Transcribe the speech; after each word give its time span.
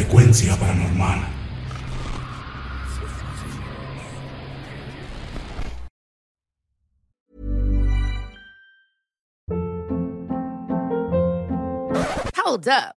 frecuencia 0.00 0.56
paranormal. 0.56 1.20
Hold 12.34 12.68
up. 12.68 12.99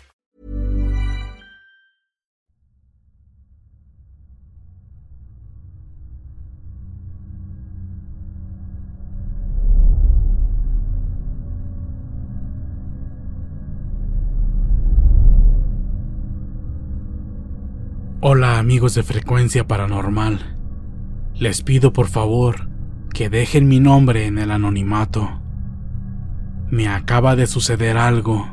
Hola 18.23 18.59
amigos 18.59 18.93
de 18.93 19.01
Frecuencia 19.01 19.67
Paranormal. 19.67 20.55
Les 21.33 21.63
pido 21.63 21.91
por 21.91 22.07
favor 22.07 22.69
que 23.15 23.31
dejen 23.31 23.67
mi 23.67 23.79
nombre 23.79 24.27
en 24.27 24.37
el 24.37 24.51
anonimato. 24.51 25.41
Me 26.69 26.87
acaba 26.87 27.35
de 27.35 27.47
suceder 27.47 27.97
algo 27.97 28.47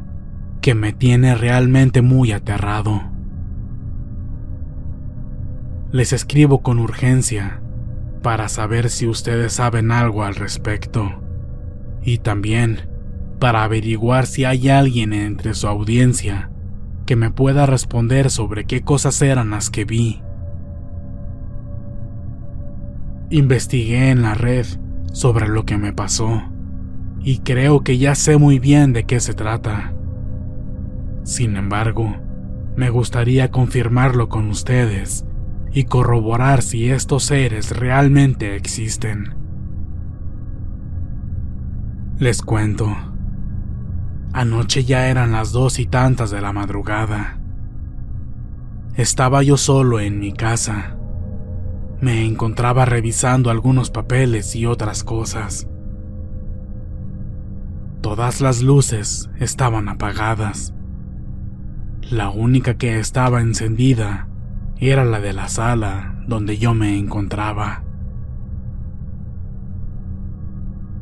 que 0.63 0.75
me 0.75 0.95
tiene 0.95 1.35
realmente 1.35 2.01
muy 2.01 2.33
aterrado. 2.33 3.03
Les 5.93 6.15
escribo 6.15 6.63
con 6.63 6.79
urgencia 6.79 7.61
para 8.23 8.49
saber 8.49 8.89
si 8.89 9.07
ustedes 9.07 9.53
saben 9.53 9.93
algo 9.93 10.25
al 10.25 10.35
respecto 10.35 11.21
y 12.03 12.17
también 12.17 12.89
para 13.39 13.65
averiguar 13.65 14.25
si 14.25 14.47
hay 14.47 14.71
alguien 14.71 15.13
entre 15.13 15.53
su 15.53 15.69
audiencia 15.69 16.51
que 17.09 17.17
me 17.17 17.31
pueda 17.31 17.65
responder 17.65 18.29
sobre 18.31 18.67
qué 18.67 18.83
cosas 18.83 19.23
eran 19.23 19.49
las 19.49 19.71
que 19.71 19.87
vi. 19.87 20.21
Investigué 23.31 24.11
en 24.11 24.21
la 24.21 24.35
red 24.35 24.67
sobre 25.15 25.49
lo 25.49 25.65
que 25.65 25.79
me 25.79 25.95
pasó 25.95 26.43
y 27.23 27.39
creo 27.39 27.81
que 27.81 27.97
ya 27.97 28.15
sé 28.15 28.37
muy 28.37 28.59
bien 28.59 28.93
de 28.93 29.05
qué 29.05 29.21
se 29.21 29.33
trata. 29.33 29.95
Sin 31.23 31.57
embargo, 31.57 32.15
me 32.77 32.91
gustaría 32.91 33.51
confirmarlo 33.51 34.29
con 34.29 34.51
ustedes 34.51 35.25
y 35.73 35.85
corroborar 35.85 36.61
si 36.61 36.91
estos 36.91 37.25
seres 37.25 37.75
realmente 37.75 38.55
existen. 38.55 39.35
Les 42.19 42.43
cuento. 42.43 43.08
Anoche 44.33 44.85
ya 44.85 45.09
eran 45.09 45.33
las 45.33 45.53
dos 45.53 45.79
y 45.79 45.87
tantas 45.87 46.31
de 46.31 46.41
la 46.41 46.53
madrugada. 46.53 47.39
Estaba 48.95 49.43
yo 49.43 49.57
solo 49.57 50.01
en 50.01 50.19
mi 50.19 50.33
casa. 50.33 50.97
Me 52.01 52.25
encontraba 52.25 52.85
revisando 52.85 53.51
algunos 53.51 53.91
papeles 53.91 54.55
y 54.55 54.67
otras 54.67 55.05
cosas. 55.05 55.69
Todas 58.01 58.41
las 58.41 58.63
luces 58.63 59.31
estaban 59.39 59.89
apagadas. 59.89 60.75
La 62.11 62.31
única 62.31 62.75
que 62.75 62.99
estaba 62.99 63.41
encendida 63.41 64.29
era 64.79 65.05
la 65.05 65.21
de 65.21 65.33
la 65.33 65.49
sala 65.49 66.23
donde 66.27 66.59
yo 66.59 66.75
me 66.75 66.97
encontraba. 66.97 67.83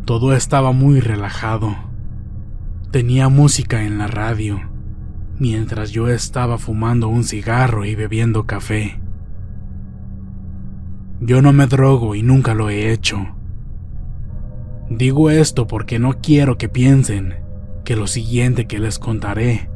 Todo 0.05 0.35
estaba 0.35 0.73
muy 0.73 1.01
relajado. 1.01 1.86
Tenía 2.91 3.29
música 3.29 3.85
en 3.85 3.99
la 3.99 4.07
radio, 4.07 4.61
mientras 5.39 5.91
yo 5.91 6.09
estaba 6.09 6.57
fumando 6.57 7.09
un 7.09 7.25
cigarro 7.25 7.85
y 7.85 7.95
bebiendo 7.95 8.47
café. 8.47 9.01
Yo 11.21 11.43
no 11.43 11.53
me 11.53 11.67
drogo 11.67 12.15
y 12.15 12.23
nunca 12.23 12.55
lo 12.55 12.71
he 12.71 12.93
hecho. 12.93 13.37
Digo 14.89 15.31
esto 15.31 15.67
porque 15.67 15.99
no 15.99 16.21
quiero 16.21 16.59
que 16.59 16.69
piensen 16.69 17.35
que 17.85 17.97
lo 17.97 18.07
siguiente 18.07 18.67
que 18.67 18.79
les 18.79 18.99
contaré 18.99 19.69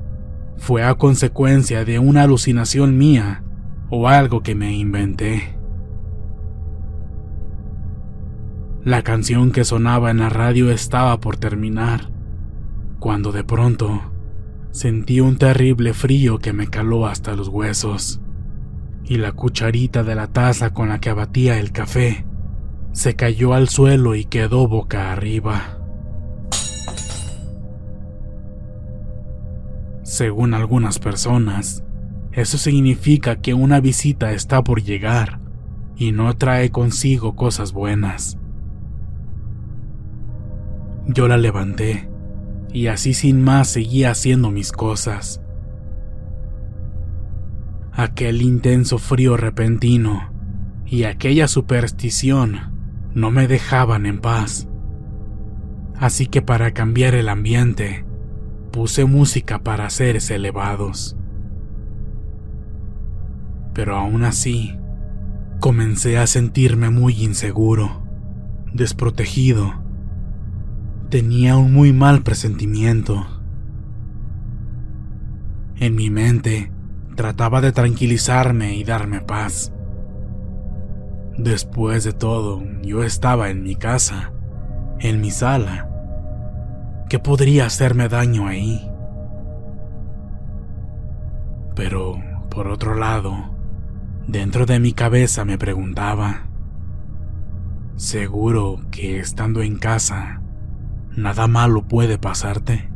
fue 0.56 0.84
a 0.84 0.94
consecuencia 0.94 1.84
de 1.84 1.98
una 1.98 2.22
alucinación 2.22 2.96
mía 2.96 3.42
o 3.90 4.08
algo 4.08 4.42
que 4.42 4.54
me 4.54 4.72
inventé. 4.76 5.56
La 8.84 9.02
canción 9.02 9.50
que 9.50 9.64
sonaba 9.64 10.10
en 10.10 10.18
la 10.18 10.28
radio 10.28 10.70
estaba 10.70 11.18
por 11.20 11.36
terminar, 11.36 12.10
cuando 13.00 13.32
de 13.32 13.42
pronto 13.42 14.02
sentí 14.70 15.20
un 15.20 15.38
terrible 15.38 15.94
frío 15.94 16.38
que 16.38 16.52
me 16.52 16.68
caló 16.68 17.06
hasta 17.06 17.34
los 17.34 17.48
huesos, 17.48 18.20
y 19.04 19.16
la 19.16 19.32
cucharita 19.32 20.04
de 20.04 20.14
la 20.14 20.28
taza 20.28 20.70
con 20.70 20.90
la 20.90 21.00
que 21.00 21.08
abatía 21.08 21.58
el 21.58 21.72
café 21.72 22.24
se 22.92 23.16
cayó 23.16 23.54
al 23.54 23.68
suelo 23.68 24.14
y 24.14 24.24
quedó 24.24 24.68
boca 24.68 25.12
arriba. 25.12 25.78
Según 30.02 30.54
algunas 30.54 30.98
personas, 30.98 31.84
eso 32.32 32.58
significa 32.58 33.40
que 33.40 33.54
una 33.54 33.80
visita 33.80 34.32
está 34.32 34.62
por 34.62 34.82
llegar 34.82 35.40
y 35.96 36.12
no 36.12 36.36
trae 36.36 36.70
consigo 36.70 37.34
cosas 37.34 37.72
buenas. 37.72 38.36
Yo 41.06 41.28
la 41.28 41.38
levanté 41.38 42.09
y 42.72 42.86
así 42.86 43.14
sin 43.14 43.42
más 43.42 43.68
seguía 43.68 44.10
haciendo 44.10 44.50
mis 44.50 44.72
cosas. 44.72 45.40
Aquel 47.92 48.42
intenso 48.42 48.98
frío 48.98 49.36
repentino 49.36 50.32
y 50.86 51.04
aquella 51.04 51.48
superstición 51.48 52.72
no 53.14 53.30
me 53.30 53.48
dejaban 53.48 54.06
en 54.06 54.20
paz. 54.20 54.68
Así 55.98 56.26
que 56.26 56.40
para 56.40 56.72
cambiar 56.72 57.14
el 57.14 57.28
ambiente, 57.28 58.04
puse 58.70 59.04
música 59.04 59.58
para 59.58 59.90
seres 59.90 60.30
elevados. 60.30 61.16
Pero 63.74 63.96
aún 63.96 64.24
así, 64.24 64.78
comencé 65.58 66.16
a 66.16 66.26
sentirme 66.26 66.90
muy 66.90 67.22
inseguro, 67.22 68.02
desprotegido 68.72 69.79
Tenía 71.10 71.56
un 71.56 71.72
muy 71.72 71.92
mal 71.92 72.22
presentimiento. 72.22 73.26
En 75.74 75.96
mi 75.96 76.08
mente 76.08 76.70
trataba 77.16 77.60
de 77.60 77.72
tranquilizarme 77.72 78.76
y 78.76 78.84
darme 78.84 79.20
paz. 79.20 79.72
Después 81.36 82.04
de 82.04 82.12
todo, 82.12 82.62
yo 82.82 83.02
estaba 83.02 83.50
en 83.50 83.64
mi 83.64 83.74
casa, 83.74 84.32
en 85.00 85.20
mi 85.20 85.32
sala. 85.32 85.90
¿Qué 87.08 87.18
podría 87.18 87.66
hacerme 87.66 88.08
daño 88.08 88.46
ahí? 88.46 88.88
Pero, 91.74 92.22
por 92.50 92.68
otro 92.68 92.94
lado, 92.94 93.34
dentro 94.28 94.64
de 94.64 94.78
mi 94.78 94.92
cabeza 94.92 95.44
me 95.44 95.58
preguntaba, 95.58 96.46
¿seguro 97.96 98.78
que 98.92 99.18
estando 99.18 99.60
en 99.62 99.76
casa, 99.76 100.40
nada 101.16 101.46
malo 101.46 101.82
puede 101.82 102.18
pasarte? 102.18 102.90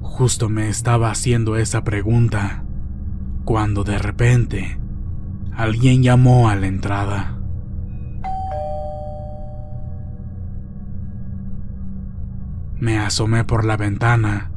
Justo 0.00 0.48
me 0.48 0.68
estaba 0.68 1.10
haciendo 1.10 1.56
esa 1.56 1.84
pregunta 1.84 2.64
cuando 3.44 3.84
de 3.84 3.98
repente 3.98 4.78
alguien 5.52 6.02
llamó 6.02 6.48
a 6.48 6.56
la 6.56 6.66
entrada. 6.66 7.38
Me 12.78 12.98
asomé 12.98 13.44
por 13.44 13.64
la 13.64 13.76
ventana 13.76 14.50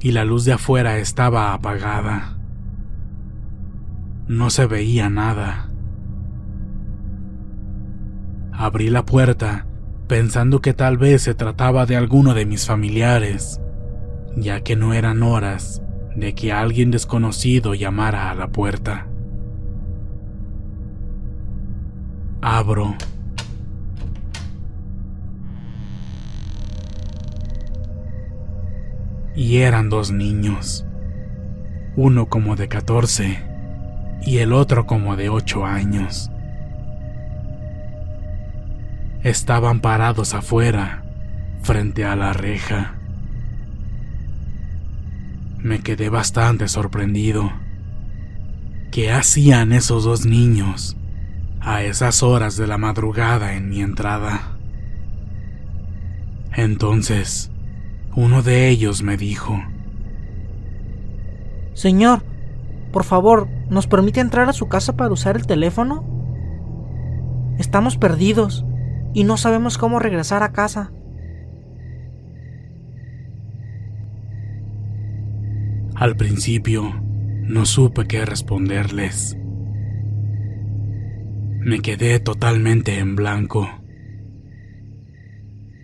y 0.00 0.12
la 0.12 0.24
luz 0.24 0.44
de 0.44 0.52
afuera 0.52 0.98
estaba 0.98 1.52
apagada. 1.52 2.38
No 4.28 4.50
se 4.50 4.66
veía 4.66 5.08
nada. 5.08 5.70
Abrí 8.52 8.90
la 8.90 9.04
puerta 9.04 9.66
pensando 10.12 10.60
que 10.60 10.74
tal 10.74 10.98
vez 10.98 11.22
se 11.22 11.32
trataba 11.32 11.86
de 11.86 11.96
alguno 11.96 12.34
de 12.34 12.44
mis 12.44 12.66
familiares, 12.66 13.62
ya 14.36 14.60
que 14.60 14.76
no 14.76 14.92
eran 14.92 15.22
horas 15.22 15.80
de 16.14 16.34
que 16.34 16.52
alguien 16.52 16.90
desconocido 16.90 17.72
llamara 17.72 18.30
a 18.30 18.34
la 18.34 18.48
puerta. 18.48 19.06
Abro 22.42 22.94
y 29.34 29.56
eran 29.60 29.88
dos 29.88 30.12
niños, 30.12 30.84
uno 31.96 32.28
como 32.28 32.54
de 32.54 32.68
14 32.68 33.42
y 34.26 34.38
el 34.40 34.52
otro 34.52 34.86
como 34.86 35.16
de 35.16 35.30
8 35.30 35.64
años. 35.64 36.31
Estaban 39.24 39.78
parados 39.78 40.34
afuera, 40.34 41.04
frente 41.62 42.04
a 42.04 42.16
la 42.16 42.32
reja. 42.32 42.96
Me 45.58 45.78
quedé 45.80 46.08
bastante 46.08 46.66
sorprendido. 46.66 47.52
¿Qué 48.90 49.12
hacían 49.12 49.72
esos 49.72 50.02
dos 50.02 50.26
niños 50.26 50.96
a 51.60 51.84
esas 51.84 52.24
horas 52.24 52.56
de 52.56 52.66
la 52.66 52.78
madrugada 52.78 53.54
en 53.54 53.68
mi 53.68 53.80
entrada? 53.80 54.56
Entonces, 56.56 57.52
uno 58.16 58.42
de 58.42 58.68
ellos 58.70 59.04
me 59.04 59.16
dijo, 59.16 59.62
Señor, 61.74 62.24
por 62.90 63.04
favor, 63.04 63.48
¿nos 63.70 63.86
permite 63.86 64.18
entrar 64.18 64.48
a 64.48 64.52
su 64.52 64.66
casa 64.66 64.96
para 64.96 65.12
usar 65.12 65.36
el 65.36 65.46
teléfono? 65.46 66.04
Estamos 67.58 67.96
perdidos 67.96 68.64
y 69.14 69.24
no 69.24 69.36
sabemos 69.36 69.78
cómo 69.78 69.98
regresar 69.98 70.42
a 70.42 70.52
casa. 70.52 70.92
Al 75.94 76.16
principio, 76.16 77.00
no 77.42 77.66
supe 77.66 78.06
qué 78.06 78.24
responderles. 78.24 79.36
Me 81.60 81.80
quedé 81.80 82.18
totalmente 82.18 82.98
en 82.98 83.14
blanco. 83.14 83.68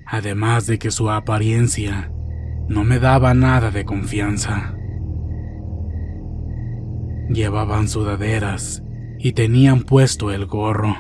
Además 0.07 0.67
de 0.67 0.79
que 0.79 0.91
su 0.91 1.11
apariencia 1.11 2.11
no 2.69 2.83
me 2.83 2.99
daba 2.99 3.35
nada 3.35 3.71
de 3.71 3.85
confianza. 3.85 4.75
Llevaban 7.29 7.89
sudaderas 7.89 8.83
y 9.19 9.33
tenían 9.33 9.83
puesto 9.83 10.33
el 10.33 10.47
gorro, 10.47 10.97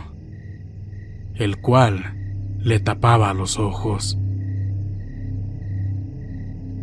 el 1.34 1.58
cual 1.60 2.17
le 2.68 2.80
tapaba 2.80 3.32
los 3.32 3.58
ojos. 3.58 4.18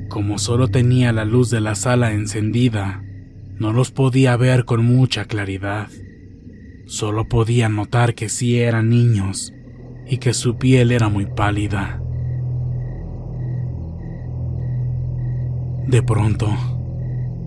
Como 0.09 0.39
solo 0.39 0.67
tenía 0.67 1.13
la 1.13 1.25
luz 1.25 1.51
de 1.51 1.61
la 1.61 1.75
sala 1.75 2.13
encendida, 2.13 3.03
no 3.59 3.71
los 3.71 3.91
podía 3.91 4.35
ver 4.35 4.65
con 4.65 4.83
mucha 4.83 5.25
claridad. 5.25 5.89
Solo 6.87 7.29
podía 7.29 7.69
notar 7.69 8.15
que 8.15 8.29
sí 8.29 8.59
eran 8.59 8.89
niños 8.89 9.53
y 10.07 10.17
que 10.17 10.33
su 10.33 10.57
piel 10.57 10.91
era 10.91 11.07
muy 11.07 11.27
pálida. 11.27 12.01
De 15.87 16.01
pronto, 16.01 16.47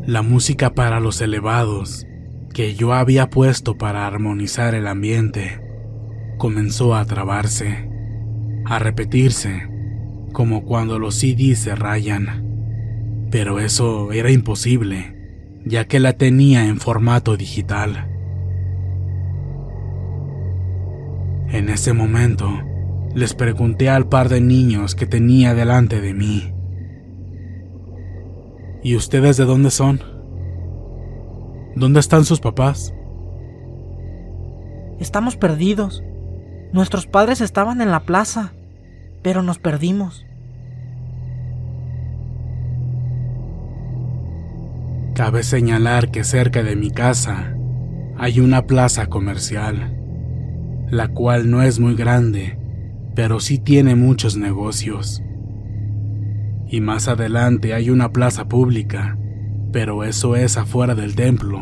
la 0.06 0.23
música 0.23 0.75
para 0.75 1.00
los 1.00 1.20
elevados 1.20 2.06
que 2.55 2.76
yo 2.76 2.93
había 2.93 3.31
puesto 3.31 3.76
para 3.76 4.06
armonizar 4.06 4.76
el 4.76 4.87
ambiente 4.87 5.61
comenzó 6.38 6.94
a 6.94 7.05
trabarse, 7.05 7.88
a 8.69 8.79
repetirse, 8.79 9.69
como 10.32 10.65
cuando 10.65 10.99
los 10.99 11.17
CDs 11.17 11.59
se 11.59 11.75
rayan. 11.75 13.26
Pero 13.31 13.61
eso 13.61 14.12
era 14.12 14.31
imposible, 14.31 15.61
ya 15.65 15.87
que 15.87 16.00
la 16.00 16.15
tenía 16.15 16.67
en 16.67 16.79
formato 16.79 17.37
digital. 17.37 18.09
En 21.50 21.69
ese 21.69 21.93
momento, 21.93 22.49
les 23.15 23.35
pregunté 23.35 23.88
al 23.88 24.09
par 24.09 24.29
de 24.29 24.41
niños 24.41 24.94
que 24.94 25.06
tenía 25.06 25.55
delante 25.55 26.00
de 26.00 26.15
mí 26.15 26.55
¿Y 28.82 28.94
ustedes 28.94 29.37
de 29.37 29.44
dónde 29.44 29.70
son? 29.70 30.00
¿Dónde 31.75 31.99
están 32.00 32.25
sus 32.25 32.41
papás? 32.41 32.94
Estamos 35.00 35.37
perdidos. 35.37 36.03
Nuestros 36.73 37.06
padres 37.06 37.41
estaban 37.41 37.81
en 37.81 37.91
la 37.91 38.00
plaza, 38.00 38.53
pero 39.29 39.43
nos 39.43 39.58
perdimos. 39.58 40.25
Cabe 45.15 45.43
señalar 45.43 46.11
que 46.11 46.25
cerca 46.25 46.63
de 46.63 46.77
mi 46.77 46.91
casa 46.91 47.55
hay 48.17 48.41
una 48.41 48.67
plaza 48.67 49.08
comercial, 49.08 49.94
la 50.91 51.08
cual 51.08 51.51
no 51.51 51.61
es 51.61 51.79
muy 51.79 51.94
grande, 51.94 52.58
pero 53.15 53.39
sí 53.39 53.58
tiene 53.58 53.97
muchos 53.97 54.39
negocios 54.39 55.23
y 56.67 56.81
más 56.81 57.06
adelante 57.06 57.75
hay 57.75 57.91
una 57.91 58.13
plaza 58.15 58.49
pública, 58.49 59.19
pero 59.73 60.05
eso 60.05 60.37
es 60.37 60.56
afuera 60.56 60.94
del 60.94 61.15
templo 61.15 61.61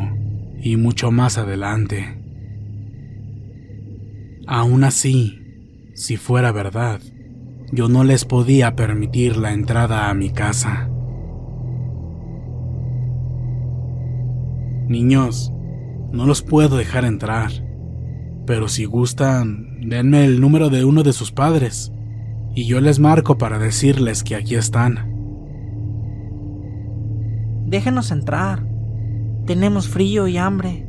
y 0.63 0.77
mucho 0.77 1.11
más 1.11 1.37
adelante. 1.37 2.17
Aún 4.47 4.85
así, 4.85 5.91
si 5.95 6.17
fuera 6.17 6.53
verdad, 6.53 7.01
yo 7.73 7.89
no 7.89 8.05
les 8.05 8.25
podía 8.25 8.77
permitir 8.77 9.37
la 9.37 9.53
entrada 9.53 10.09
a 10.09 10.15
mi 10.15 10.31
casa. 10.31 10.89
Niños, 14.89 15.53
no 16.13 16.27
los 16.27 16.43
puedo 16.43 16.77
dejar 16.77 17.05
entrar, 17.05 17.51
pero 18.47 18.69
si 18.69 18.85
gustan, 18.85 19.81
denme 19.81 20.25
el 20.25 20.41
número 20.41 20.71
de 20.71 20.85
uno 20.85 21.03
de 21.03 21.13
sus 21.13 21.33
padres 21.33 21.93
y 22.55 22.67
yo 22.67 22.81
les 22.81 22.99
marco 22.99 23.37
para 23.37 23.59
decirles 23.59 24.23
que 24.23 24.37
aquí 24.37 24.55
están. 24.55 25.13
Déjenos 27.67 28.13
entrar. 28.13 28.65
Tenemos 29.45 29.89
frío 29.89 30.29
y 30.29 30.39
hambre. 30.39 30.89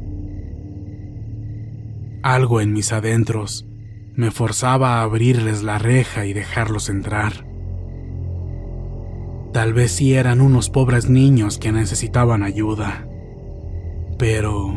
Algo 2.22 2.62
en 2.62 2.74
mis 2.74 2.94
adentros 2.94 3.67
me 4.18 4.32
forzaba 4.32 4.96
a 4.96 5.04
abrirles 5.04 5.62
la 5.62 5.78
reja 5.78 6.26
y 6.26 6.34
dejarlos 6.34 6.90
entrar. 6.90 7.46
Tal 9.54 9.74
vez 9.74 9.92
sí 9.92 10.16
eran 10.16 10.42
unos 10.42 10.72
pobres 10.72 11.08
niños 11.08 11.60
que 11.60 11.72
necesitaban 11.72 12.42
ayuda, 12.42 13.08
pero 14.18 14.76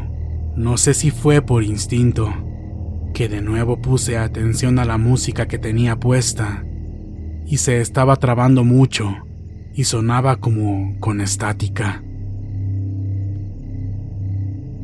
no 0.57 0.77
sé 0.77 0.93
si 0.93 1.11
fue 1.11 1.41
por 1.41 1.65
instinto 1.65 2.31
que 3.15 3.31
de 3.31 3.41
nuevo 3.41 3.81
puse 3.81 4.19
atención 4.19 4.79
a 4.79 4.85
la 4.85 4.99
música 4.99 5.49
que 5.49 5.59
tenía 5.59 5.97
puesta 5.99 6.67
y 7.47 7.57
se 7.57 7.81
estaba 7.81 8.17
trabando 8.17 8.63
mucho 8.63 9.17
y 9.75 9.85
sonaba 9.85 10.37
como 10.37 11.01
con 11.01 11.23
estática. 11.23 12.05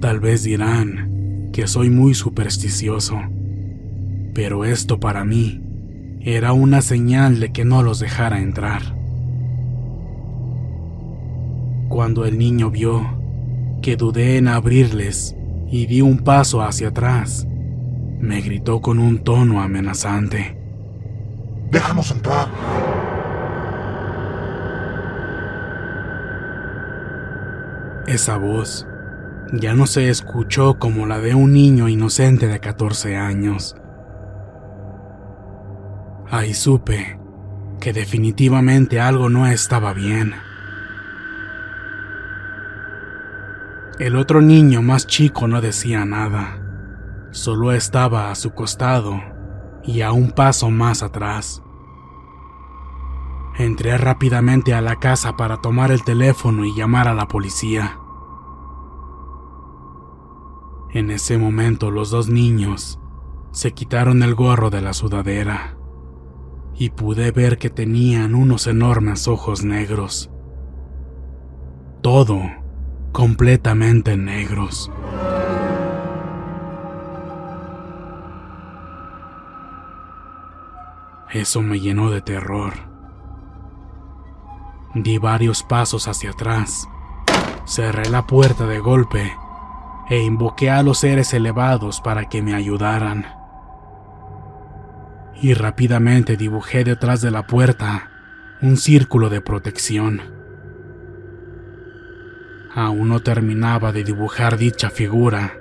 Tal 0.00 0.18
vez 0.20 0.44
dirán 0.44 1.50
que 1.52 1.66
soy 1.66 1.90
muy 1.90 2.14
supersticioso, 2.14 3.20
pero 4.36 4.66
esto 4.66 5.00
para 5.00 5.24
mí 5.24 5.62
era 6.20 6.52
una 6.52 6.82
señal 6.82 7.40
de 7.40 7.52
que 7.52 7.64
no 7.64 7.82
los 7.82 8.00
dejara 8.00 8.38
entrar. 8.38 8.82
Cuando 11.88 12.26
el 12.26 12.36
niño 12.36 12.70
vio 12.70 13.00
que 13.80 13.96
dudé 13.96 14.36
en 14.36 14.48
abrirles 14.48 15.34
y 15.70 15.86
di 15.86 16.02
un 16.02 16.18
paso 16.18 16.60
hacia 16.60 16.88
atrás, 16.88 17.48
me 18.20 18.42
gritó 18.42 18.82
con 18.82 18.98
un 18.98 19.20
tono 19.20 19.62
amenazante. 19.62 20.54
Déjanos 21.70 22.10
entrar. 22.10 22.48
Esa 28.06 28.36
voz 28.36 28.86
ya 29.54 29.72
no 29.72 29.86
se 29.86 30.10
escuchó 30.10 30.78
como 30.78 31.06
la 31.06 31.20
de 31.20 31.34
un 31.34 31.54
niño 31.54 31.88
inocente 31.88 32.48
de 32.48 32.60
14 32.60 33.16
años. 33.16 33.76
Ahí 36.30 36.54
supe 36.54 37.18
que 37.80 37.92
definitivamente 37.92 39.00
algo 39.00 39.28
no 39.28 39.46
estaba 39.46 39.92
bien. 39.92 40.34
El 44.00 44.16
otro 44.16 44.40
niño 44.40 44.82
más 44.82 45.06
chico 45.06 45.46
no 45.46 45.60
decía 45.60 46.04
nada, 46.04 46.58
solo 47.30 47.72
estaba 47.72 48.30
a 48.30 48.34
su 48.34 48.52
costado 48.52 49.22
y 49.84 50.02
a 50.02 50.10
un 50.12 50.32
paso 50.32 50.70
más 50.70 51.02
atrás. 51.02 51.62
Entré 53.56 53.96
rápidamente 53.96 54.74
a 54.74 54.80
la 54.80 54.96
casa 54.96 55.36
para 55.36 55.58
tomar 55.58 55.92
el 55.92 56.02
teléfono 56.02 56.64
y 56.64 56.74
llamar 56.74 57.08
a 57.08 57.14
la 57.14 57.28
policía. 57.28 58.00
En 60.90 61.10
ese 61.10 61.38
momento 61.38 61.90
los 61.90 62.10
dos 62.10 62.28
niños 62.28 62.98
se 63.52 63.72
quitaron 63.72 64.22
el 64.22 64.34
gorro 64.34 64.70
de 64.70 64.82
la 64.82 64.92
sudadera 64.92 65.76
y 66.78 66.90
pude 66.90 67.30
ver 67.30 67.58
que 67.58 67.70
tenían 67.70 68.34
unos 68.34 68.66
enormes 68.66 69.28
ojos 69.28 69.64
negros. 69.64 70.30
Todo 72.02 72.42
completamente 73.12 74.16
negros. 74.16 74.90
Eso 81.30 81.62
me 81.62 81.80
llenó 81.80 82.10
de 82.10 82.22
terror. 82.22 82.74
Di 84.94 85.18
varios 85.18 85.62
pasos 85.62 86.08
hacia 86.08 86.30
atrás, 86.30 86.88
cerré 87.66 88.08
la 88.08 88.26
puerta 88.26 88.66
de 88.66 88.78
golpe 88.78 89.32
e 90.08 90.20
invoqué 90.22 90.70
a 90.70 90.82
los 90.82 90.98
seres 90.98 91.34
elevados 91.34 92.00
para 92.00 92.28
que 92.28 92.40
me 92.42 92.54
ayudaran. 92.54 93.35
Y 95.40 95.54
rápidamente 95.54 96.36
dibujé 96.36 96.84
detrás 96.84 97.20
de 97.20 97.30
la 97.30 97.46
puerta 97.46 98.10
un 98.62 98.76
círculo 98.76 99.28
de 99.28 99.40
protección. 99.40 100.22
Aún 102.74 103.08
no 103.08 103.20
terminaba 103.20 103.92
de 103.92 104.04
dibujar 104.04 104.58
dicha 104.58 104.90
figura 104.90 105.54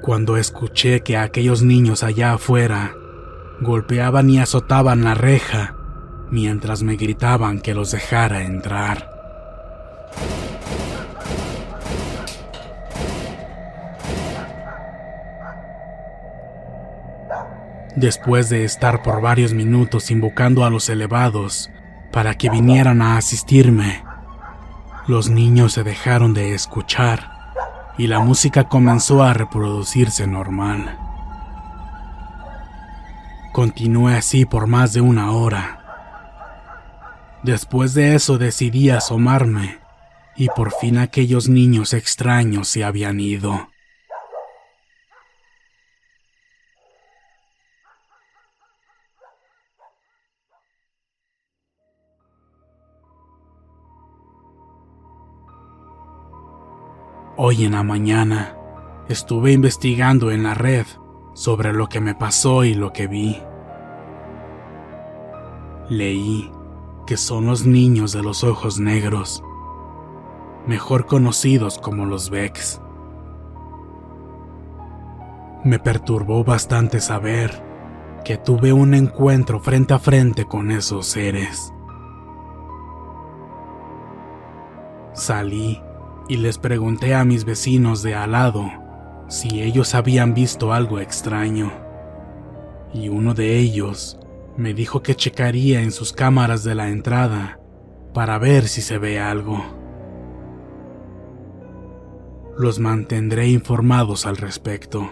cuando 0.00 0.36
escuché 0.36 1.02
que 1.02 1.16
aquellos 1.16 1.62
niños 1.62 2.02
allá 2.02 2.32
afuera 2.32 2.94
golpeaban 3.60 4.30
y 4.30 4.38
azotaban 4.38 5.04
la 5.04 5.14
reja 5.14 5.76
mientras 6.30 6.82
me 6.82 6.96
gritaban 6.96 7.60
que 7.60 7.74
los 7.74 7.90
dejara 7.90 8.42
entrar. 8.44 9.10
Después 17.96 18.48
de 18.48 18.64
estar 18.64 19.02
por 19.02 19.20
varios 19.20 19.52
minutos 19.52 20.10
invocando 20.10 20.64
a 20.64 20.70
los 20.70 20.88
elevados 20.88 21.70
para 22.12 22.34
que 22.36 22.50
vinieran 22.50 23.02
a 23.02 23.16
asistirme, 23.16 24.04
los 25.06 25.28
niños 25.28 25.72
se 25.72 25.82
dejaron 25.82 26.34
de 26.34 26.54
escuchar 26.54 27.30
y 27.98 28.06
la 28.06 28.20
música 28.20 28.64
comenzó 28.64 29.22
a 29.22 29.34
reproducirse 29.34 30.26
normal. 30.26 30.98
Continué 33.52 34.16
así 34.16 34.46
por 34.46 34.68
más 34.68 34.92
de 34.92 35.00
una 35.00 35.32
hora. 35.32 35.78
Después 37.42 37.94
de 37.94 38.14
eso 38.14 38.38
decidí 38.38 38.90
asomarme 38.90 39.80
y 40.36 40.48
por 40.48 40.72
fin 40.72 40.98
aquellos 40.98 41.48
niños 41.48 41.92
extraños 41.92 42.68
se 42.68 42.84
habían 42.84 43.18
ido. 43.18 43.68
Hoy 57.42 57.64
en 57.64 57.72
la 57.72 57.82
mañana 57.82 58.54
estuve 59.08 59.52
investigando 59.52 60.30
en 60.30 60.42
la 60.42 60.52
red 60.52 60.84
sobre 61.32 61.72
lo 61.72 61.88
que 61.88 61.98
me 61.98 62.14
pasó 62.14 62.64
y 62.64 62.74
lo 62.74 62.92
que 62.92 63.06
vi. 63.06 63.40
Leí 65.88 66.52
que 67.06 67.16
son 67.16 67.46
los 67.46 67.64
niños 67.64 68.12
de 68.12 68.22
los 68.22 68.44
ojos 68.44 68.78
negros, 68.78 69.42
mejor 70.66 71.06
conocidos 71.06 71.78
como 71.78 72.04
los 72.04 72.28
Vex. 72.28 72.82
Me 75.64 75.78
perturbó 75.78 76.44
bastante 76.44 77.00
saber 77.00 77.64
que 78.22 78.36
tuve 78.36 78.74
un 78.74 78.92
encuentro 78.92 79.60
frente 79.60 79.94
a 79.94 79.98
frente 79.98 80.44
con 80.44 80.70
esos 80.70 81.06
seres. 81.06 81.72
Salí 85.14 85.80
y 86.30 86.36
les 86.36 86.58
pregunté 86.58 87.16
a 87.16 87.24
mis 87.24 87.44
vecinos 87.44 88.04
de 88.04 88.14
al 88.14 88.30
lado 88.30 88.70
si 89.26 89.62
ellos 89.62 89.96
habían 89.96 90.32
visto 90.32 90.72
algo 90.72 91.00
extraño. 91.00 91.72
Y 92.94 93.08
uno 93.08 93.34
de 93.34 93.58
ellos 93.58 94.16
me 94.56 94.72
dijo 94.72 95.02
que 95.02 95.16
checaría 95.16 95.82
en 95.82 95.90
sus 95.90 96.12
cámaras 96.12 96.62
de 96.62 96.76
la 96.76 96.88
entrada 96.88 97.58
para 98.14 98.38
ver 98.38 98.68
si 98.68 98.80
se 98.80 98.98
ve 98.98 99.18
algo. 99.18 99.60
Los 102.56 102.78
mantendré 102.78 103.48
informados 103.48 104.24
al 104.24 104.36
respecto. 104.36 105.10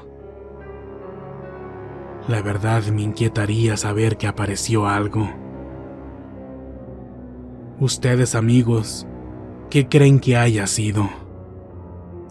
La 2.28 2.42
verdad 2.42 2.84
me 2.92 3.02
inquietaría 3.02 3.76
saber 3.76 4.18
que 4.18 4.28
apareció 4.28 4.86
algo. 4.86 5.28
Ustedes 7.80 8.36
amigos, 8.36 9.04
¿Qué 9.70 9.86
creen 9.86 10.18
que 10.18 10.34
haya 10.34 10.66
sido? 10.66 11.10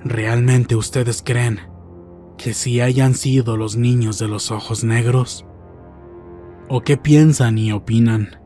¿Realmente 0.03 0.75
ustedes 0.75 1.21
creen 1.23 1.59
que 2.35 2.55
si 2.55 2.81
hayan 2.81 3.13
sido 3.13 3.57
los 3.57 3.75
niños 3.75 4.17
de 4.17 4.27
los 4.27 4.49
ojos 4.49 4.83
negros? 4.83 5.45
¿O 6.67 6.81
qué 6.81 6.97
piensan 6.97 7.59
y 7.59 7.71
opinan? 7.71 8.39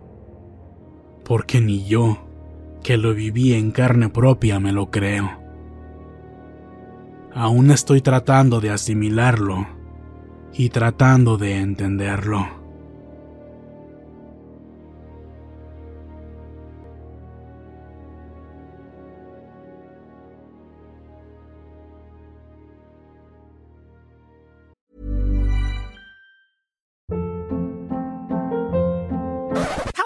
Porque 1.23 1.61
ni 1.61 1.85
yo, 1.85 2.27
que 2.83 2.97
lo 2.97 3.13
viví 3.13 3.53
en 3.53 3.71
carne 3.71 4.09
propia, 4.09 4.59
me 4.59 4.73
lo 4.73 4.91
creo. 4.91 5.39
Aún 7.33 7.71
estoy 7.71 8.01
tratando 8.01 8.59
de 8.59 8.71
asimilarlo 8.71 9.67
y 10.53 10.67
tratando 10.67 11.37
de 11.37 11.59
entenderlo. 11.59 12.60